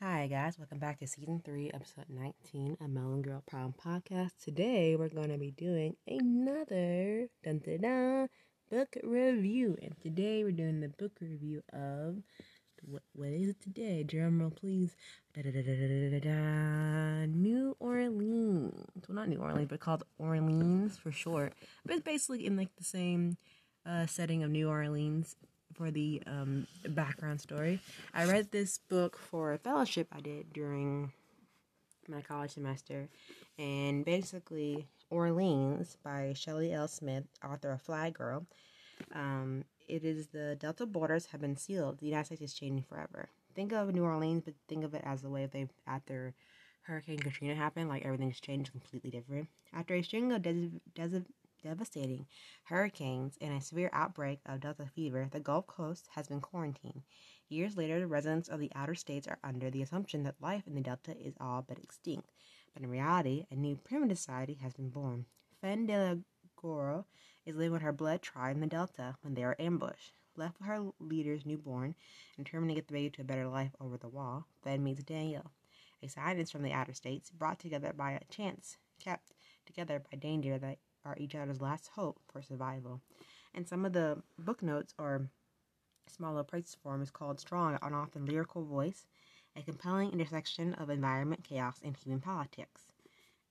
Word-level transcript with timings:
Hi, 0.00 0.28
guys. 0.28 0.56
Welcome 0.56 0.78
back 0.78 1.00
to 1.00 1.08
season 1.08 1.42
three, 1.44 1.72
episode 1.74 2.04
19 2.08 2.76
of 2.80 2.88
Melon 2.88 3.20
Girl 3.20 3.42
Problem 3.50 3.74
Podcast. 3.84 4.30
Today, 4.40 4.94
we're 4.94 5.08
going 5.08 5.30
to 5.30 5.38
be 5.38 5.50
doing 5.50 5.96
another 6.06 7.26
dun, 7.42 7.58
dun, 7.58 7.80
dun, 7.80 8.28
book 8.70 8.96
review. 9.02 9.76
And 9.82 9.98
today, 10.00 10.44
we're 10.44 10.52
doing 10.52 10.78
the 10.78 10.88
book 10.88 11.10
review 11.20 11.64
of 11.72 12.18
what, 12.84 13.02
what 13.12 13.30
is 13.30 13.48
it 13.48 13.60
today? 13.60 14.04
Drum 14.04 14.40
roll, 14.40 14.52
please. 14.52 14.94
Da, 15.34 15.42
da, 15.42 15.50
da, 16.20 17.26
New 17.26 17.76
Orleans. 17.80 18.86
Well, 19.08 19.16
not 19.16 19.28
New 19.28 19.40
Orleans, 19.40 19.66
but 19.68 19.80
called 19.80 20.04
Orleans 20.16 20.96
for 20.96 21.10
short. 21.10 21.54
But 21.84 21.96
it's 21.96 22.04
basically 22.04 22.46
in 22.46 22.56
like 22.56 22.70
the 22.76 22.84
same 22.84 23.36
uh, 23.84 24.06
setting 24.06 24.44
of 24.44 24.50
New 24.52 24.68
Orleans 24.68 25.34
for 25.74 25.90
the 25.90 26.22
um, 26.26 26.66
background 26.88 27.40
story. 27.40 27.80
I 28.14 28.24
read 28.24 28.50
this 28.50 28.78
book 28.88 29.18
for 29.18 29.52
a 29.52 29.58
fellowship 29.58 30.08
I 30.12 30.20
did 30.20 30.52
during 30.52 31.12
my 32.08 32.22
college 32.22 32.52
semester, 32.52 33.08
and 33.58 34.04
basically 34.04 34.86
Orleans 35.10 35.96
by 36.02 36.32
Sherri 36.34 36.72
L. 36.72 36.88
Smith, 36.88 37.24
author 37.44 37.72
of 37.72 37.82
Fly 37.82 38.10
Girl. 38.10 38.46
Um, 39.14 39.64
it 39.86 40.04
is 40.04 40.28
the 40.28 40.56
Delta 40.58 40.86
borders 40.86 41.26
have 41.26 41.40
been 41.40 41.56
sealed. 41.56 41.98
The 41.98 42.06
United 42.06 42.26
States 42.26 42.42
is 42.42 42.54
changing 42.54 42.84
forever. 42.88 43.28
Think 43.54 43.72
of 43.72 43.92
New 43.94 44.04
Orleans, 44.04 44.42
but 44.44 44.54
think 44.68 44.84
of 44.84 44.94
it 44.94 45.02
as 45.04 45.22
the 45.22 45.30
way 45.30 45.46
they 45.46 45.68
after 45.86 46.34
Hurricane 46.82 47.18
Katrina 47.18 47.54
happened, 47.54 47.88
like 47.88 48.04
everything's 48.04 48.40
changed 48.40 48.70
completely 48.70 49.10
different. 49.10 49.48
After 49.72 49.94
a 49.94 50.02
string 50.02 50.32
of 50.32 50.42
des- 50.42 50.70
des- 50.94 51.22
devastating 51.62 52.26
hurricanes 52.64 53.36
and 53.40 53.52
a 53.52 53.60
severe 53.60 53.90
outbreak 53.92 54.40
of 54.46 54.60
Delta 54.60 54.86
fever, 54.94 55.28
the 55.30 55.40
Gulf 55.40 55.66
Coast 55.66 56.08
has 56.14 56.28
been 56.28 56.40
quarantined. 56.40 57.02
Years 57.48 57.76
later, 57.76 57.98
the 57.98 58.06
residents 58.06 58.48
of 58.48 58.60
the 58.60 58.70
outer 58.74 58.94
states 58.94 59.26
are 59.26 59.38
under 59.42 59.70
the 59.70 59.82
assumption 59.82 60.22
that 60.24 60.40
life 60.40 60.66
in 60.66 60.74
the 60.74 60.80
Delta 60.80 61.16
is 61.16 61.34
all 61.40 61.64
but 61.66 61.78
extinct. 61.78 62.30
But 62.74 62.82
in 62.82 62.90
reality, 62.90 63.46
a 63.50 63.56
new 63.56 63.76
primitive 63.76 64.18
society 64.18 64.58
has 64.62 64.74
been 64.74 64.90
born. 64.90 65.24
Fen 65.60 65.86
de 65.86 65.96
la 65.98 66.14
Guerre 66.60 67.04
is 67.46 67.56
living 67.56 67.72
with 67.72 67.82
her 67.82 67.92
blood 67.92 68.22
tribe 68.22 68.56
in 68.56 68.60
the 68.60 68.66
Delta 68.66 69.16
when 69.22 69.34
they 69.34 69.42
are 69.42 69.56
ambushed. 69.58 70.12
Left 70.36 70.58
with 70.58 70.68
her 70.68 70.90
leaders 71.00 71.46
newborn 71.46 71.94
and 72.36 72.46
determined 72.46 72.70
to 72.70 72.74
get 72.76 72.86
the 72.86 72.92
baby 72.92 73.10
to 73.10 73.22
a 73.22 73.24
better 73.24 73.48
life 73.48 73.74
over 73.80 73.96
the 73.96 74.08
wall, 74.08 74.46
Fen 74.62 74.84
meets 74.84 75.02
Daniel, 75.02 75.50
a 76.02 76.08
scientist 76.08 76.52
from 76.52 76.62
the 76.62 76.72
outer 76.72 76.92
states, 76.92 77.30
brought 77.30 77.58
together 77.58 77.92
by 77.92 78.12
a 78.12 78.24
chance, 78.30 78.76
kept 79.00 79.32
together 79.66 80.00
by 80.10 80.16
danger 80.16 80.58
that 80.58 80.78
are 81.08 81.16
each 81.18 81.34
other's 81.34 81.60
last 81.60 81.90
hope 81.94 82.20
for 82.30 82.42
survival. 82.42 83.00
And 83.54 83.66
some 83.66 83.84
of 83.84 83.92
the 83.94 84.22
book 84.38 84.62
notes 84.62 84.94
or 84.98 85.30
smaller 86.06 86.44
praise 86.44 86.76
form 86.82 87.02
is 87.02 87.10
called 87.10 87.40
Strong, 87.40 87.78
an 87.82 87.94
often 87.94 88.26
lyrical 88.26 88.64
voice, 88.64 89.06
a 89.56 89.62
compelling 89.62 90.12
intersection 90.12 90.74
of 90.74 90.90
environment, 90.90 91.44
chaos, 91.44 91.80
and 91.82 91.96
human 91.96 92.20
politics. 92.20 92.82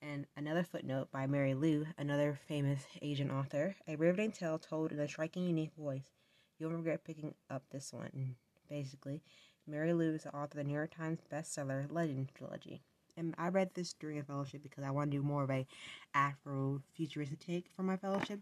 And 0.02 0.28
another 0.38 0.64
footnote 0.64 1.12
by 1.12 1.26
Marie 1.26 1.56
Lu, 1.56 1.88
another 1.98 2.40
famous 2.48 2.86
Asian 3.02 3.32
author, 3.32 3.76
a 3.88 3.96
riveting 3.96 4.32
tale 4.32 4.60
told 4.60 4.92
in 4.92 5.00
a 5.00 5.08
striking, 5.08 5.48
unique 5.48 5.74
voice. 5.76 6.12
You'll 6.60 6.72
regret 6.72 7.04
picking 7.04 7.34
up 7.50 7.64
this 7.72 7.92
one. 7.92 8.36
Basically, 8.70 9.24
Marie 9.66 9.94
Lu 9.94 10.14
is 10.14 10.24
the 10.24 10.30
author 10.30 10.44
of 10.44 10.52
the 10.52 10.64
New 10.64 10.74
York 10.74 10.96
Times 10.96 11.20
bestseller 11.32 11.92
Legend 11.92 12.30
trilogy 12.36 12.84
and 13.18 13.36
I 13.38 13.50
read 13.50 13.72
this 13.74 13.94
during 13.94 14.20
a 14.20 14.24
fellowship 14.24 14.64
because 14.64 14.84
I 14.84 14.92
want 14.92 15.12
to 15.12 15.18
do 15.18 15.24
more 15.24 15.44
of 15.44 15.50
a 15.50 15.66
Afro-futuristic 16.14 17.40
take 17.40 17.66
for 17.76 17.84
my 17.84 17.98
fellowship, 17.98 18.40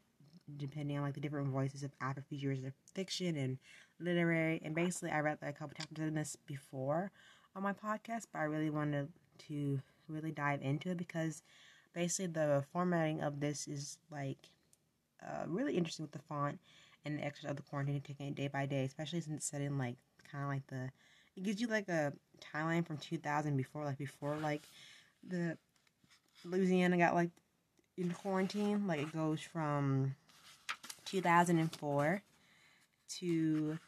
depending 0.57 0.97
on 0.97 1.03
like 1.03 1.15
the 1.15 1.21
different 1.21 1.47
voices 1.47 1.83
of 1.83 1.91
Afro-futuristic 2.01 2.73
fiction 2.93 3.35
and 3.37 3.57
literary. 3.99 4.61
And 4.63 4.75
basically, 4.75 5.11
I 5.11 5.19
read 5.21 5.39
like, 5.41 5.51
a 5.51 5.53
couple 5.53 5.75
chapters 5.77 6.07
in 6.07 6.15
this 6.15 6.35
before 6.45 7.11
on 7.55 7.63
my 7.63 7.73
podcast, 7.73 8.27
but 8.31 8.39
I 8.39 8.43
really 8.43 8.69
wanted 8.69 9.07
to 9.47 9.79
really 10.07 10.31
dive 10.31 10.61
into 10.61 10.91
it 10.91 10.97
because 10.97 11.41
basically 11.93 12.27
the 12.27 12.63
formatting 12.71 13.21
of 13.21 13.39
this 13.39 13.67
is 13.67 13.97
like 14.11 14.49
uh, 15.25 15.45
really 15.47 15.75
interesting 15.75 16.03
with 16.03 16.11
the 16.11 16.19
font 16.19 16.59
and 17.05 17.17
the 17.17 17.23
extras 17.23 17.49
of 17.49 17.57
the 17.57 17.63
quarantine 17.63 18.01
taking 18.01 18.27
it 18.27 18.35
day 18.35 18.47
by 18.47 18.65
day, 18.65 18.83
especially 18.83 19.21
since 19.21 19.37
it's 19.37 19.45
set 19.49 19.61
in 19.61 19.77
like 19.77 19.95
kind 20.29 20.43
of 20.43 20.49
like 20.49 20.67
the 20.67 20.89
it 21.35 21.43
gives 21.43 21.59
you 21.59 21.67
like 21.67 21.89
a 21.89 22.13
timeline 22.39 22.85
from 22.85 22.97
2000 22.97 23.57
before, 23.57 23.85
like 23.85 23.97
before 23.97 24.35
like 24.37 24.63
the 25.27 25.57
Louisiana 26.43 26.97
got 26.97 27.15
like 27.15 27.31
in 27.97 28.11
quarantine. 28.11 28.87
Like 28.87 29.01
it 29.01 29.13
goes 29.13 29.41
from 29.41 30.15
2004 31.05 32.21
to 33.19 33.79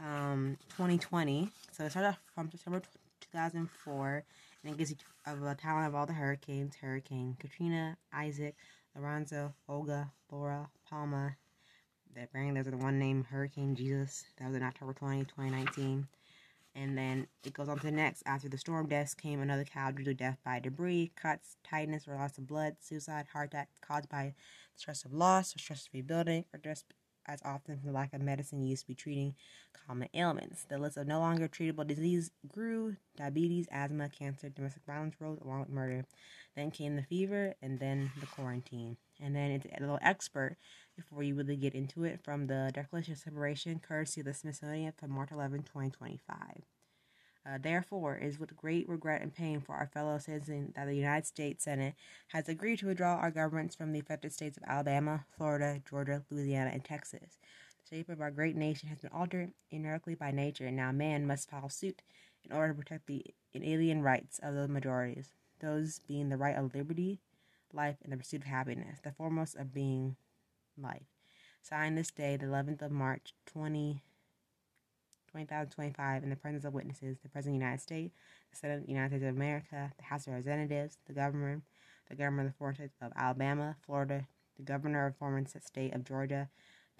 um, 0.00 0.56
2020. 0.70 1.50
So 1.72 1.84
it 1.84 1.90
started 1.90 2.08
off 2.08 2.20
from 2.34 2.48
December 2.48 2.82
2004, 3.20 4.24
and 4.64 4.74
it 4.74 4.78
gives 4.78 4.90
you 4.90 4.96
a, 5.26 5.32
a 5.32 5.54
timeline 5.54 5.86
of 5.86 5.94
all 5.94 6.06
the 6.06 6.12
hurricanes: 6.12 6.76
Hurricane 6.76 7.36
Katrina, 7.38 7.96
Isaac, 8.12 8.56
Lorenzo, 8.96 9.54
Olga, 9.68 10.10
Laura, 10.30 10.68
Palma. 10.88 11.36
That 12.14 12.30
bring 12.30 12.52
there's 12.52 12.66
the 12.66 12.76
one 12.76 12.98
named 12.98 13.26
Hurricane 13.26 13.74
Jesus. 13.74 14.24
That 14.38 14.48
was 14.48 14.56
in 14.56 14.62
October 14.62 14.92
20, 14.92 15.24
2019. 15.24 16.06
And 16.74 16.96
then 16.96 17.26
it 17.44 17.52
goes 17.52 17.68
on 17.68 17.78
to 17.78 17.86
the 17.86 17.92
next. 17.92 18.22
After 18.24 18.48
the 18.48 18.56
storm 18.56 18.88
deaths 18.88 19.14
came 19.14 19.40
another 19.40 19.64
cow 19.64 19.90
due 19.90 20.04
to 20.04 20.14
death 20.14 20.38
by 20.44 20.58
debris, 20.58 21.12
cuts, 21.14 21.56
tightness, 21.62 22.08
or 22.08 22.14
loss 22.14 22.38
of 22.38 22.46
blood, 22.46 22.76
suicide, 22.80 23.26
heart 23.32 23.48
attack 23.48 23.68
caused 23.86 24.08
by 24.08 24.34
stress 24.74 25.04
of 25.04 25.12
loss 25.12 25.54
or 25.54 25.58
stress 25.58 25.86
of 25.86 25.92
rebuilding, 25.92 26.44
or 26.52 26.58
just 26.58 26.86
as 27.26 27.40
often 27.44 27.80
the 27.84 27.92
lack 27.92 28.12
of 28.12 28.20
medicine 28.20 28.62
used 28.62 28.82
to 28.82 28.88
be 28.88 28.94
treating 28.94 29.34
common 29.86 30.08
ailments. 30.14 30.64
The 30.64 30.78
list 30.78 30.96
of 30.96 31.06
no 31.06 31.20
longer 31.20 31.46
treatable 31.46 31.86
disease 31.86 32.30
grew. 32.48 32.96
Diabetes, 33.16 33.68
asthma, 33.70 34.08
cancer, 34.08 34.48
domestic 34.48 34.82
violence 34.86 35.14
rose 35.20 35.38
along 35.44 35.60
with 35.60 35.68
murder. 35.68 36.04
Then 36.56 36.70
came 36.70 36.96
the 36.96 37.02
fever, 37.02 37.54
and 37.62 37.78
then 37.78 38.10
the 38.18 38.26
quarantine. 38.26 38.96
And 39.20 39.36
then 39.36 39.50
it's 39.52 39.66
a 39.66 39.80
little 39.80 39.98
expert 40.02 40.56
before 40.96 41.22
you 41.22 41.34
really 41.34 41.56
get 41.56 41.74
into 41.74 42.04
it 42.04 42.20
from 42.22 42.46
the 42.46 42.70
Declaration 42.74 43.12
of 43.12 43.18
Separation, 43.18 43.80
courtesy 43.80 44.20
of 44.20 44.26
the 44.26 44.34
Smithsonian 44.34 44.92
from 44.96 45.10
March 45.10 45.30
11, 45.32 45.60
2025. 45.62 46.38
Uh, 47.44 47.58
therefore, 47.60 48.16
it 48.16 48.26
is 48.26 48.38
with 48.38 48.56
great 48.56 48.88
regret 48.88 49.20
and 49.20 49.34
pain 49.34 49.60
for 49.60 49.74
our 49.74 49.90
fellow 49.92 50.16
citizens 50.18 50.72
that 50.76 50.86
the 50.86 50.94
United 50.94 51.26
States 51.26 51.64
Senate 51.64 51.94
has 52.28 52.48
agreed 52.48 52.78
to 52.78 52.86
withdraw 52.86 53.16
our 53.16 53.32
governments 53.32 53.74
from 53.74 53.92
the 53.92 53.98
affected 53.98 54.32
states 54.32 54.56
of 54.56 54.62
Alabama, 54.66 55.24
Florida, 55.36 55.80
Georgia, 55.88 56.22
Louisiana, 56.30 56.70
and 56.72 56.84
Texas. 56.84 57.38
The 57.90 57.96
shape 57.96 58.08
of 58.08 58.20
our 58.20 58.30
great 58.30 58.54
nation 58.54 58.88
has 58.88 58.98
been 58.98 59.10
altered 59.12 59.50
inertically 59.72 60.16
by 60.16 60.30
nature, 60.30 60.66
and 60.66 60.76
now 60.76 60.92
man 60.92 61.26
must 61.26 61.50
follow 61.50 61.68
suit 61.68 62.00
in 62.44 62.52
order 62.52 62.72
to 62.72 62.78
protect 62.78 63.06
the 63.06 63.24
inalien 63.56 64.02
rights 64.02 64.38
of 64.40 64.54
the 64.54 64.68
majorities, 64.68 65.30
those 65.60 66.00
being 66.06 66.28
the 66.28 66.36
right 66.36 66.56
of 66.56 66.74
liberty, 66.74 67.18
life, 67.72 67.96
and 68.04 68.12
the 68.12 68.16
pursuit 68.16 68.42
of 68.42 68.46
happiness, 68.46 69.00
the 69.02 69.12
foremost 69.12 69.56
of 69.56 69.74
being 69.74 70.16
life. 70.80 71.06
Signed 71.62 71.96
this 71.96 72.10
day, 72.10 72.36
the 72.36 72.46
11th 72.46 72.82
of 72.82 72.90
March, 72.90 73.34
20, 73.46 74.02
2025, 75.32 76.22
in 76.22 76.30
the 76.30 76.36
presence 76.36 76.64
of 76.64 76.74
witnesses, 76.74 77.18
the 77.22 77.28
President 77.28 77.56
of 77.56 77.60
the 77.60 77.64
United 77.64 77.82
States, 77.82 78.14
the 78.50 78.56
Senate 78.56 78.78
of 78.78 78.86
the 78.86 78.92
United 78.92 79.10
States 79.10 79.24
of 79.24 79.36
America, 79.36 79.92
the 79.96 80.04
House 80.04 80.26
of 80.26 80.32
Representatives, 80.32 80.98
the 81.06 81.12
governor, 81.12 81.62
the 82.08 82.16
governor 82.16 82.42
of 82.42 82.48
the 82.48 82.54
foreign 82.54 82.74
states 82.74 82.94
of 83.00 83.12
Alabama, 83.16 83.76
Florida, 83.86 84.26
the 84.56 84.62
governor 84.62 85.06
of 85.06 85.16
foreign 85.16 85.46
state 85.46 85.94
of 85.94 86.04
Georgia, 86.04 86.48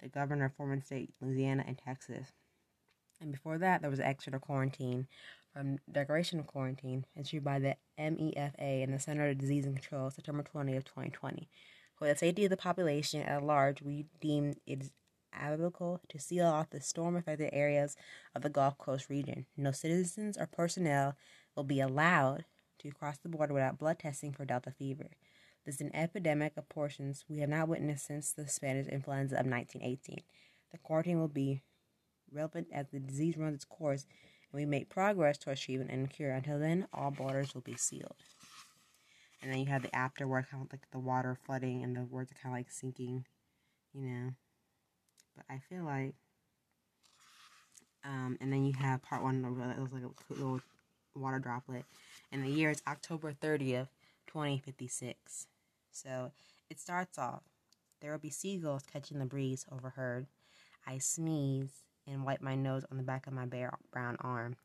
the 0.01 0.09
governor 0.09 0.45
of 0.45 0.53
foreign 0.53 0.81
state 0.81 1.11
Louisiana, 1.21 1.63
and 1.67 1.77
Texas. 1.77 2.31
And 3.21 3.31
before 3.31 3.57
that, 3.57 3.81
there 3.81 3.89
was 3.89 3.99
an 3.99 4.05
extra 4.05 4.39
quarantine 4.39 5.07
from 5.53 5.77
Declaration 5.91 6.39
of 6.39 6.47
Quarantine 6.47 7.05
issued 7.15 7.43
by 7.43 7.59
the 7.59 7.75
MEFA 7.99 8.83
and 8.83 8.93
the 8.93 8.99
Center 8.99 9.29
of 9.29 9.37
Disease 9.37 9.65
and 9.65 9.75
Control, 9.75 10.09
September 10.09 10.43
20 10.43 10.75
of 10.75 10.83
2020. 10.83 11.47
For 12.03 12.09
the 12.09 12.17
safety 12.17 12.43
of 12.43 12.49
the 12.49 12.57
population 12.57 13.21
at 13.21 13.45
large, 13.45 13.81
we 13.81 14.07
deem 14.19 14.55
it 14.67 14.91
applicable 15.31 16.01
to 16.09 16.19
seal 16.19 16.47
off 16.47 16.69
the 16.69 16.81
storm 16.81 17.15
affected 17.15 17.51
areas 17.53 17.95
of 18.35 18.41
the 18.41 18.49
Gulf 18.49 18.77
Coast 18.77 19.09
region. 19.09 19.45
No 19.55 19.71
citizens 19.71 20.37
or 20.37 20.45
personnel 20.45 21.15
will 21.55 21.63
be 21.63 21.79
allowed 21.79 22.43
to 22.79 22.91
cross 22.91 23.19
the 23.19 23.29
border 23.29 23.53
without 23.53 23.77
blood 23.77 23.99
testing 23.99 24.33
for 24.33 24.43
Delta 24.43 24.71
fever. 24.71 25.11
This 25.65 25.75
is 25.75 25.81
an 25.81 25.95
epidemic 25.95 26.57
of 26.57 26.67
portions 26.67 27.23
we 27.29 27.37
have 27.37 27.47
not 27.47 27.69
witnessed 27.69 28.07
since 28.07 28.33
the 28.33 28.49
Spanish 28.49 28.87
influenza 28.87 29.35
of 29.35 29.45
1918. 29.45 30.23
The 30.73 30.79
quarantine 30.79 31.21
will 31.21 31.29
be 31.29 31.61
relevant 32.33 32.67
as 32.73 32.87
the 32.91 32.99
disease 32.99 33.37
runs 33.37 33.55
its 33.55 33.63
course 33.63 34.07
and 34.51 34.59
we 34.59 34.65
make 34.65 34.89
progress 34.89 35.37
towards 35.37 35.61
treatment 35.61 35.89
and 35.89 36.09
cure. 36.09 36.33
Until 36.33 36.59
then, 36.59 36.85
all 36.91 37.11
borders 37.11 37.53
will 37.53 37.61
be 37.61 37.77
sealed. 37.77 38.17
And 39.43 39.51
then 39.51 39.59
you 39.59 39.65
have 39.65 39.81
the 39.81 39.93
afterword, 39.93 40.47
kind 40.49 40.63
of 40.63 40.71
like 40.71 40.89
the 40.91 40.99
water 40.99 41.37
flooding 41.45 41.83
and 41.83 41.95
the 41.95 42.03
words 42.03 42.31
are 42.31 42.35
kind 42.41 42.55
of 42.55 42.59
like 42.59 42.71
sinking, 42.71 43.25
you 43.93 44.01
know. 44.01 44.29
But 45.35 45.45
I 45.49 45.59
feel 45.69 45.83
like, 45.83 46.15
um, 48.05 48.37
and 48.39 48.53
then 48.53 48.63
you 48.63 48.73
have 48.73 49.03
part 49.03 49.21
one, 49.21 49.43
it 49.43 49.81
was 49.81 49.91
like 49.91 50.03
a 50.03 50.33
little 50.33 50.61
water 51.13 51.39
droplet. 51.39 51.83
And 52.31 52.43
the 52.43 52.49
year 52.49 52.69
is 52.69 52.81
October 52.87 53.33
30th, 53.33 53.89
2056. 54.27 55.47
So 55.91 56.31
it 56.69 56.79
starts 56.79 57.17
off. 57.17 57.43
There 58.01 58.11
will 58.11 58.19
be 58.19 58.29
seagulls 58.29 58.83
catching 58.91 59.19
the 59.19 59.25
breeze 59.25 59.65
overheard. 59.71 60.27
I 60.87 60.97
sneeze 60.99 61.83
and 62.07 62.25
wipe 62.25 62.41
my 62.41 62.55
nose 62.55 62.85
on 62.91 62.97
the 62.97 63.03
back 63.03 63.27
of 63.27 63.33
my 63.33 63.45
bare 63.45 63.73
brown 63.91 64.17
arm. 64.21 64.55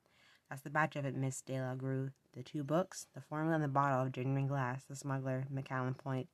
That's 0.48 0.62
the 0.62 0.70
batch 0.70 0.96
of 0.96 1.04
it, 1.04 1.14
Miss 1.14 1.40
De 1.42 1.60
La 1.60 1.74
Guerre. 1.74 2.12
The 2.38 2.44
two 2.44 2.62
books, 2.62 3.08
the 3.16 3.20
formula 3.20 3.56
and 3.56 3.64
the 3.64 3.68
bottle 3.68 4.00
of 4.00 4.12
genuine 4.12 4.46
glass, 4.46 4.84
the 4.84 4.94
smuggler, 4.94 5.48
McCallum 5.52 5.98
point 5.98 6.28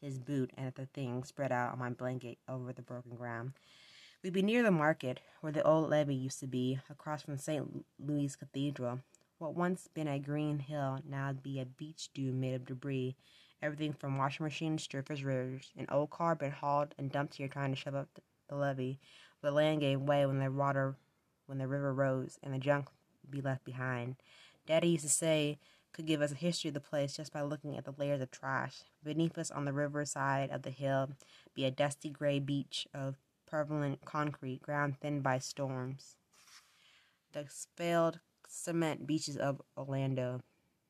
his 0.00 0.18
boot 0.18 0.50
and 0.56 0.66
at 0.66 0.74
the 0.74 0.86
thing 0.86 1.22
spread 1.22 1.52
out 1.52 1.72
on 1.72 1.78
my 1.78 1.90
blanket 1.90 2.38
over 2.48 2.72
the 2.72 2.82
broken 2.82 3.14
ground. 3.14 3.52
We'd 4.24 4.32
be 4.32 4.42
near 4.42 4.64
the 4.64 4.72
market, 4.72 5.20
where 5.42 5.52
the 5.52 5.62
old 5.62 5.88
levee 5.88 6.16
used 6.16 6.40
to 6.40 6.48
be, 6.48 6.80
across 6.90 7.22
from 7.22 7.38
St. 7.38 7.86
Louis 8.00 8.34
Cathedral. 8.34 9.02
What 9.38 9.54
once 9.54 9.86
been 9.86 10.08
a 10.08 10.18
green 10.18 10.58
hill 10.58 10.98
now'd 11.08 11.44
be 11.44 11.60
a 11.60 11.64
beach 11.64 12.10
dune 12.12 12.40
made 12.40 12.54
of 12.54 12.66
debris. 12.66 13.14
Everything 13.62 13.92
from 13.92 14.18
washing 14.18 14.42
machines 14.42 14.88
to 14.88 14.96
refrigerators. 14.96 15.70
An 15.76 15.86
old 15.92 16.10
car 16.10 16.34
been 16.34 16.50
hauled 16.50 16.92
and 16.98 17.12
dumped 17.12 17.36
here 17.36 17.46
trying 17.46 17.70
to 17.70 17.80
shove 17.80 17.94
up 17.94 18.08
the 18.48 18.56
levee. 18.56 18.98
The 19.42 19.52
land 19.52 19.78
gave 19.78 20.00
way 20.00 20.26
when 20.26 20.40
the 20.40 20.50
water, 20.50 20.96
when 21.46 21.58
the 21.58 21.68
river 21.68 21.94
rose, 21.94 22.36
and 22.42 22.52
the 22.52 22.58
junk 22.58 22.88
be 23.30 23.40
left 23.40 23.64
behind. 23.64 24.16
Daddy 24.66 24.88
used 24.88 25.04
to 25.04 25.10
say 25.10 25.58
could 25.92 26.06
give 26.06 26.20
us 26.20 26.32
a 26.32 26.36
history 26.36 26.68
of 26.68 26.74
the 26.74 26.80
place 26.80 27.16
just 27.16 27.32
by 27.32 27.40
looking 27.40 27.76
at 27.76 27.84
the 27.84 27.94
layers 27.96 28.20
of 28.20 28.30
trash. 28.30 28.82
Beneath 29.02 29.38
us 29.38 29.50
on 29.50 29.64
the 29.64 29.72
river 29.72 30.04
side 30.04 30.50
of 30.50 30.62
the 30.62 30.70
hill 30.70 31.10
be 31.54 31.64
a 31.64 31.70
dusty 31.70 32.10
gray 32.10 32.38
beach 32.38 32.86
of 32.92 33.16
prevalent 33.46 34.04
concrete, 34.04 34.60
ground 34.60 34.96
thinned 35.00 35.22
by 35.22 35.38
storms. 35.38 36.16
The 37.32 37.46
spaled 37.48 38.20
cement 38.46 39.06
beaches 39.06 39.36
of 39.36 39.62
Orlando, 39.76 40.42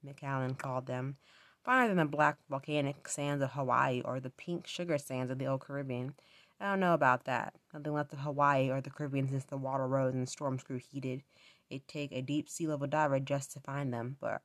McCallum 0.04 0.58
called 0.58 0.86
them, 0.86 1.16
finer 1.62 1.88
than 1.88 1.98
the 1.98 2.04
black 2.04 2.38
volcanic 2.48 3.06
sands 3.08 3.42
of 3.42 3.52
Hawaii 3.52 4.00
or 4.04 4.18
the 4.18 4.30
pink 4.30 4.66
sugar 4.66 4.98
sands 4.98 5.30
of 5.30 5.38
the 5.38 5.46
old 5.46 5.60
Caribbean. 5.60 6.14
I 6.60 6.70
don't 6.70 6.80
know 6.80 6.94
about 6.94 7.24
that. 7.26 7.54
Nothing 7.72 7.92
left 7.92 8.12
of 8.12 8.20
Hawaii 8.20 8.70
or 8.70 8.80
the 8.80 8.90
Caribbean 8.90 9.28
since 9.28 9.44
the 9.44 9.56
water 9.56 9.86
rose 9.86 10.14
and 10.14 10.26
the 10.26 10.30
storms 10.30 10.62
grew 10.62 10.78
heated. 10.78 11.22
It'd 11.68 11.88
take 11.88 12.12
a 12.12 12.22
deep 12.22 12.48
sea 12.48 12.66
level 12.66 12.86
diver 12.86 13.18
just 13.20 13.52
to 13.52 13.60
find 13.60 13.92
them, 13.92 14.16
but 14.20 14.42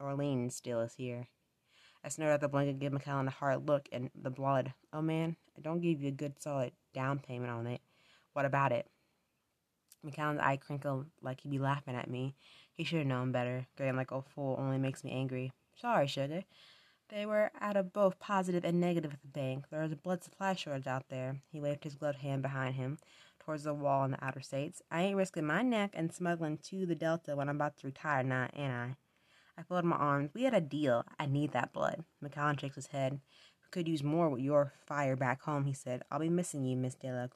Orleans 0.00 0.54
still 0.54 0.80
is 0.80 0.94
here. 0.94 1.28
I 2.02 2.08
snared 2.08 2.32
at 2.32 2.40
the 2.40 2.48
blanket, 2.48 2.78
gave 2.78 2.92
McCallum 2.92 3.26
a 3.26 3.30
hard 3.30 3.68
look, 3.68 3.88
and 3.92 4.10
the 4.14 4.30
blood. 4.30 4.72
Oh 4.92 5.02
man, 5.02 5.36
I 5.56 5.60
don't 5.60 5.80
give 5.80 6.00
you 6.00 6.08
a 6.08 6.12
good 6.12 6.40
solid 6.40 6.72
down 6.94 7.18
payment 7.18 7.50
on 7.50 7.66
it. 7.66 7.80
What 8.32 8.46
about 8.46 8.72
it? 8.72 8.86
McCallum's 10.06 10.40
eye 10.40 10.56
crinkled 10.56 11.06
like 11.20 11.42
he'd 11.42 11.50
be 11.50 11.58
laughing 11.58 11.94
at 11.94 12.08
me. 12.08 12.34
He 12.72 12.84
should 12.84 12.98
have 12.98 13.06
known 13.06 13.32
better. 13.32 13.66
Grin 13.76 13.96
like 13.96 14.12
a 14.12 14.22
fool 14.22 14.56
only 14.58 14.78
makes 14.78 15.04
me 15.04 15.10
angry. 15.10 15.52
Sorry, 15.76 16.06
sugar. 16.06 16.44
They 17.10 17.26
were 17.26 17.50
out 17.60 17.76
of 17.76 17.92
both 17.92 18.18
positive 18.18 18.64
and 18.64 18.80
negative 18.80 19.12
at 19.12 19.20
the 19.20 19.28
bank. 19.28 19.64
There 19.68 19.82
was 19.82 19.92
a 19.92 19.96
blood 19.96 20.22
supply 20.22 20.54
shortage 20.54 20.86
out 20.86 21.08
there. 21.10 21.42
He 21.50 21.60
waved 21.60 21.84
his 21.84 21.96
gloved 21.96 22.18
hand 22.18 22.40
behind 22.40 22.76
him 22.76 22.98
towards 23.40 23.64
the 23.64 23.74
wall 23.74 24.04
in 24.04 24.12
the 24.12 24.24
outer 24.24 24.40
states. 24.40 24.82
I 24.90 25.02
ain't 25.02 25.16
risking 25.16 25.46
my 25.46 25.62
neck 25.62 25.90
and 25.94 26.12
smuggling 26.12 26.58
to 26.68 26.86
the 26.86 26.94
Delta 26.94 27.34
when 27.34 27.48
I'm 27.48 27.56
about 27.56 27.76
to 27.78 27.86
retire 27.86 28.22
now, 28.22 28.48
ain't 28.54 28.72
I? 28.72 28.96
I 29.58 29.62
folded 29.62 29.86
my 29.86 29.96
arms. 29.96 30.30
We 30.34 30.44
had 30.44 30.54
a 30.54 30.60
deal. 30.60 31.04
I 31.18 31.26
need 31.26 31.52
that 31.52 31.72
blood. 31.72 32.04
McCallum 32.24 32.58
shakes 32.58 32.76
his 32.76 32.86
head. 32.86 33.12
We 33.12 33.70
could 33.70 33.88
use 33.88 34.02
more 34.02 34.30
with 34.30 34.40
your 34.40 34.72
fire 34.86 35.16
back 35.16 35.42
home, 35.42 35.64
he 35.64 35.74
said. 35.74 36.02
I'll 36.10 36.20
be 36.20 36.30
missing 36.30 36.64
you, 36.64 36.76
Miss 36.76 36.94
De 36.94 37.10
La. 37.12 37.26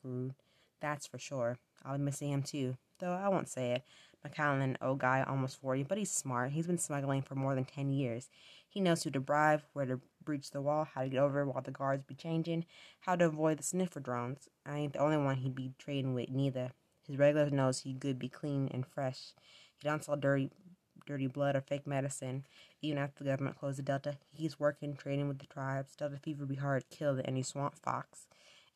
That's 0.80 1.06
for 1.06 1.18
sure. 1.18 1.58
I'll 1.84 1.98
be 1.98 2.04
missing 2.04 2.30
him 2.30 2.42
too, 2.42 2.76
though 2.98 3.12
I 3.12 3.28
won't 3.28 3.48
say 3.48 3.72
it. 3.72 3.82
McCallum, 4.26 4.62
an 4.62 4.78
old 4.80 5.00
guy, 5.00 5.22
almost 5.22 5.60
40, 5.60 5.82
but 5.82 5.98
he's 5.98 6.10
smart. 6.10 6.52
He's 6.52 6.66
been 6.66 6.78
smuggling 6.78 7.20
for 7.20 7.34
more 7.34 7.54
than 7.54 7.64
10 7.64 7.92
years. 7.92 8.30
He 8.68 8.80
knows 8.80 9.02
who 9.02 9.10
to 9.10 9.20
bribe, 9.20 9.62
where 9.74 9.84
to 9.84 10.00
breach 10.24 10.50
the 10.50 10.62
wall, 10.62 10.88
how 10.94 11.02
to 11.02 11.08
get 11.08 11.20
over 11.20 11.44
while 11.44 11.62
the 11.62 11.70
guards 11.70 12.04
be 12.04 12.14
changing, 12.14 12.64
how 13.00 13.16
to 13.16 13.26
avoid 13.26 13.58
the 13.58 13.62
sniffer 13.62 14.00
drones. 14.00 14.48
I 14.64 14.78
ain't 14.78 14.92
the 14.94 15.00
only 15.00 15.16
one 15.18 15.36
he'd 15.36 15.54
be 15.54 15.72
trading 15.78 16.14
with, 16.14 16.30
neither. 16.30 16.72
His 17.06 17.18
regulars 17.18 17.52
knows 17.52 17.80
he 17.80 17.92
good 17.92 18.18
be 18.18 18.28
clean 18.28 18.68
and 18.72 18.86
fresh. 18.86 19.34
He 19.76 19.88
don't 19.88 20.02
sell 20.02 20.16
dirty 20.16 20.50
dirty 21.06 21.26
blood 21.26 21.54
or 21.54 21.60
fake 21.60 21.86
medicine. 21.86 22.46
Even 22.80 22.98
after 22.98 23.24
the 23.24 23.30
government 23.30 23.58
closed 23.58 23.78
the 23.78 23.82
Delta, 23.82 24.16
he's 24.32 24.58
working, 24.58 24.96
trading 24.96 25.28
with 25.28 25.38
the 25.38 25.46
tribes. 25.46 25.94
Delta 25.96 26.16
fever 26.16 26.46
be 26.46 26.56
hard 26.56 26.88
to 26.88 26.96
kill 26.96 27.14
than 27.14 27.26
any 27.26 27.42
swamp 27.42 27.74
fox. 27.74 28.26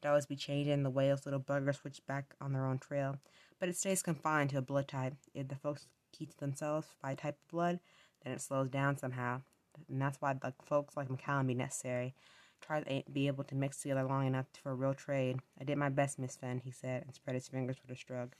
It 0.02 0.06
always 0.06 0.26
be 0.26 0.36
changing. 0.36 0.82
The 0.82 0.90
whales, 0.90 1.24
little 1.24 1.40
buggers, 1.40 1.80
switch 1.80 2.04
back 2.06 2.34
on 2.40 2.52
their 2.52 2.66
own 2.66 2.78
trail. 2.78 3.16
But 3.58 3.68
it 3.68 3.76
stays 3.76 4.02
confined 4.02 4.50
to 4.50 4.58
a 4.58 4.62
blood 4.62 4.88
type. 4.88 5.14
If 5.34 5.48
the 5.48 5.56
folks 5.56 5.86
keep 6.12 6.30
to 6.30 6.38
themselves 6.38 6.88
by 7.02 7.14
type 7.14 7.36
of 7.36 7.50
blood, 7.50 7.80
then 8.22 8.32
it 8.32 8.40
slows 8.40 8.68
down 8.68 8.96
somehow. 8.96 9.42
And 9.88 10.00
that's 10.00 10.20
why 10.20 10.34
the 10.34 10.52
folks 10.64 10.96
like 10.96 11.08
McCallum 11.08 11.46
be 11.46 11.54
necessary. 11.54 12.14
Tribes 12.60 12.86
ain't 12.88 13.12
be 13.12 13.28
able 13.28 13.44
to 13.44 13.54
mix 13.54 13.82
together 13.82 14.02
long 14.04 14.26
enough 14.26 14.46
for 14.62 14.72
a 14.72 14.75
real 14.75 14.94
trade. 14.94 15.40
I 15.60 15.64
did 15.64 15.78
my 15.78 15.88
best, 15.88 16.19
Miss 16.19 16.36
Fen, 16.36 16.60
he 16.64 16.70
said, 16.70 17.02
and 17.04 17.14
spread 17.14 17.34
his 17.34 17.48
fingers 17.48 17.76
with 17.80 17.96
a 17.96 17.98
shrug. 17.98 18.34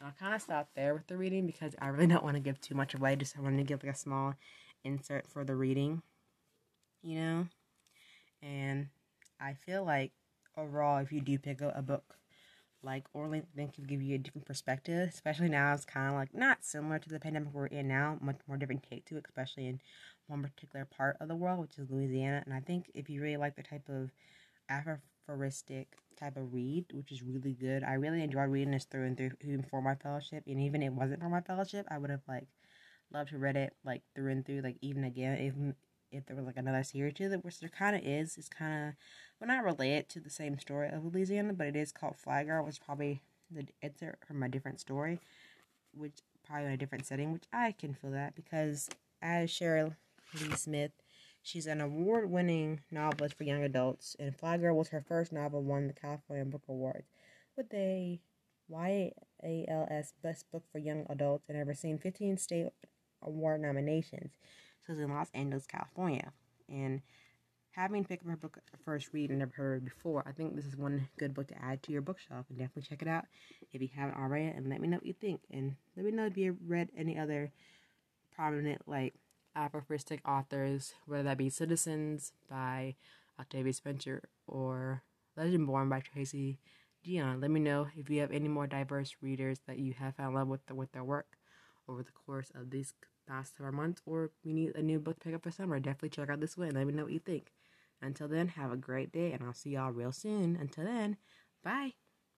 I'll 0.00 0.12
kind 0.18 0.34
of 0.34 0.42
stop 0.42 0.68
there 0.74 0.94
with 0.94 1.06
the 1.06 1.16
reading 1.16 1.46
because 1.46 1.74
I 1.80 1.88
really 1.88 2.06
don't 2.06 2.22
want 2.22 2.36
to 2.36 2.40
give 2.40 2.60
too 2.60 2.74
much 2.74 2.94
away. 2.94 3.16
Just 3.16 3.36
I 3.36 3.40
wanted 3.40 3.58
to 3.58 3.64
give 3.64 3.82
like 3.82 3.94
a 3.94 3.98
small 3.98 4.34
insert 4.84 5.26
for 5.26 5.44
the 5.44 5.56
reading, 5.56 6.02
you 7.02 7.16
know. 7.16 7.46
And 8.42 8.88
I 9.40 9.54
feel 9.54 9.84
like 9.84 10.12
overall, 10.56 10.98
if 10.98 11.12
you 11.12 11.20
do 11.20 11.38
pick 11.38 11.62
up 11.62 11.72
a 11.74 11.82
book 11.82 12.16
like 12.86 13.04
Orleans, 13.12 13.48
then 13.54 13.68
can 13.68 13.84
give 13.84 14.00
you 14.00 14.14
a 14.14 14.18
different 14.18 14.46
perspective. 14.46 15.08
Especially 15.12 15.48
now, 15.48 15.74
it's 15.74 15.84
kind 15.84 16.08
of 16.08 16.14
like 16.14 16.32
not 16.32 16.64
similar 16.64 16.98
to 16.98 17.08
the 17.08 17.20
pandemic 17.20 17.52
we're 17.52 17.66
in 17.66 17.88
now, 17.88 18.16
much 18.22 18.38
more 18.46 18.56
different 18.56 18.86
take 18.88 19.04
to, 19.06 19.16
it, 19.16 19.26
especially 19.28 19.66
in 19.66 19.80
one 20.28 20.42
particular 20.42 20.86
part 20.86 21.16
of 21.20 21.28
the 21.28 21.34
world, 21.34 21.60
which 21.60 21.78
is 21.78 21.90
Louisiana. 21.90 22.42
And 22.46 22.54
I 22.54 22.60
think 22.60 22.90
if 22.94 23.10
you 23.10 23.20
really 23.20 23.36
like 23.36 23.56
the 23.56 23.62
type 23.62 23.88
of 23.88 24.10
aphoristic 24.68 25.88
type 26.18 26.36
of 26.36 26.52
read, 26.52 26.86
which 26.92 27.12
is 27.12 27.22
really 27.22 27.52
good. 27.52 27.84
I 27.84 27.94
really 27.94 28.22
enjoyed 28.22 28.48
reading 28.48 28.72
this 28.72 28.84
through 28.84 29.06
and 29.06 29.16
through 29.16 29.32
even 29.42 29.62
for 29.62 29.82
my 29.82 29.94
fellowship. 29.94 30.44
And 30.46 30.60
even 30.60 30.82
if 30.82 30.88
it 30.88 30.94
wasn't 30.94 31.20
for 31.20 31.28
my 31.28 31.42
fellowship, 31.42 31.86
I 31.90 31.98
would 31.98 32.10
have 32.10 32.22
like 32.26 32.46
loved 33.12 33.30
to 33.30 33.38
read 33.38 33.56
it 33.56 33.74
like 33.84 34.02
through 34.14 34.32
and 34.32 34.46
through, 34.46 34.62
like 34.62 34.78
even 34.80 35.04
again, 35.04 35.38
even 35.38 35.74
if 36.10 36.26
there 36.26 36.36
was 36.36 36.46
like 36.46 36.56
another 36.56 36.82
series 36.82 37.14
to 37.14 37.32
it, 37.32 37.44
which 37.44 37.60
there 37.60 37.68
kind 37.68 37.96
of 37.96 38.02
is. 38.04 38.36
It's 38.36 38.48
kind 38.48 38.88
of 38.88 38.94
well 39.40 39.48
not 39.48 39.64
related 39.64 40.08
to 40.10 40.20
the 40.20 40.30
same 40.30 40.58
story 40.58 40.88
of 40.88 41.04
Louisiana, 41.04 41.52
but 41.52 41.66
it 41.66 41.76
is 41.76 41.92
called 41.92 42.16
Fly 42.16 42.44
Girl, 42.44 42.64
which 42.64 42.80
probably 42.80 43.22
the 43.50 43.66
it's 43.82 44.02
from 44.26 44.42
a 44.42 44.48
different 44.48 44.80
story, 44.80 45.20
which 45.92 46.20
probably 46.46 46.66
in 46.66 46.72
a 46.72 46.76
different 46.76 47.06
setting, 47.06 47.32
which 47.32 47.44
I 47.52 47.72
can 47.72 47.94
feel 47.94 48.10
that 48.12 48.34
because 48.34 48.88
as 49.22 49.50
Sherri 49.50 49.80
L. 49.80 49.96
Smith 50.56 50.92
She's 51.46 51.68
an 51.68 51.80
award 51.80 52.28
winning 52.28 52.80
novelist 52.90 53.38
for 53.38 53.44
young 53.44 53.62
adults, 53.62 54.16
and 54.18 54.36
Fly 54.36 54.56
Girl 54.56 54.76
was 54.76 54.88
her 54.88 55.00
first 55.00 55.30
novel 55.30 55.62
won 55.62 55.86
the 55.86 55.92
California 55.92 56.44
Book 56.44 56.64
Award 56.68 57.04
with 57.56 57.72
a 57.72 58.20
YALS 58.68 60.12
Best 60.24 60.50
Book 60.50 60.64
for 60.72 60.80
Young 60.80 61.06
Adults 61.08 61.48
and 61.48 61.56
ever 61.56 61.72
seen 61.72 61.98
15 61.98 62.36
state 62.38 62.66
award 63.22 63.60
nominations. 63.60 64.32
She 64.86 65.02
in 65.02 65.12
Los 65.12 65.30
Angeles, 65.34 65.66
California. 65.66 66.32
And 66.68 67.02
having 67.70 68.04
picked 68.04 68.24
up 68.24 68.30
her 68.30 68.36
book 68.36 68.58
first 68.84 69.08
read 69.12 69.30
and 69.30 69.40
never 69.40 69.52
heard 69.54 69.84
before, 69.84 70.24
I 70.26 70.32
think 70.32 70.56
this 70.56 70.66
is 70.66 70.76
one 70.76 71.08
good 71.18 71.34
book 71.34 71.48
to 71.48 71.64
add 71.64 71.82
to 71.84 71.92
your 71.92 72.02
bookshelf. 72.02 72.46
And 72.48 72.58
definitely 72.58 72.88
check 72.88 73.02
it 73.02 73.08
out 73.08 73.24
if 73.72 73.82
you 73.82 73.88
haven't 73.94 74.18
already. 74.18 74.46
And 74.46 74.68
let 74.68 74.80
me 74.80 74.88
know 74.88 74.96
what 74.96 75.06
you 75.06 75.14
think. 75.14 75.40
And 75.50 75.76
let 75.96 76.04
me 76.04 76.12
know 76.12 76.26
if 76.26 76.36
you 76.36 76.56
read 76.66 76.90
any 76.96 77.18
other 77.18 77.52
prominent, 78.34 78.82
like, 78.86 79.14
aphoristic 79.56 80.20
authors, 80.28 80.94
whether 81.06 81.22
that 81.22 81.38
be 81.38 81.48
Citizens 81.48 82.32
by 82.48 82.94
Octavia 83.40 83.72
Spencer 83.72 84.22
or 84.46 85.02
Legendborn 85.38 85.88
by 85.88 86.00
Tracy 86.00 86.58
Deonn. 87.06 87.40
Let 87.40 87.50
me 87.50 87.60
know 87.60 87.88
if 87.96 88.10
you 88.10 88.20
have 88.20 88.32
any 88.32 88.48
more 88.48 88.66
diverse 88.66 89.16
readers 89.20 89.60
that 89.66 89.78
you 89.78 89.94
have 89.94 90.16
found 90.16 90.34
love 90.34 90.48
with, 90.48 90.66
the, 90.66 90.74
with 90.74 90.92
their 90.92 91.04
work 91.04 91.38
over 91.88 92.02
the 92.02 92.12
course 92.12 92.50
of 92.54 92.70
these 92.70 92.92
past 93.26 93.56
several 93.56 93.74
months, 93.74 94.02
or 94.06 94.30
you 94.42 94.52
need 94.52 94.74
a 94.76 94.82
new 94.82 94.98
book 94.98 95.18
to 95.20 95.26
pick 95.26 95.34
up 95.34 95.42
for 95.42 95.50
summer. 95.50 95.78
Definitely 95.80 96.10
check 96.10 96.30
out 96.30 96.40
this 96.40 96.56
one 96.56 96.68
and 96.68 96.76
let 96.76 96.86
me 96.86 96.92
know 96.92 97.04
what 97.04 97.12
you 97.12 97.18
think. 97.18 97.52
Until 98.02 98.28
then, 98.28 98.48
have 98.48 98.72
a 98.72 98.76
great 98.76 99.12
day, 99.12 99.32
and 99.32 99.42
I'll 99.42 99.54
see 99.54 99.70
y'all 99.70 99.92
real 99.92 100.12
soon. 100.12 100.56
Until 100.56 100.84
then, 100.84 101.16
bye. 101.62 102.05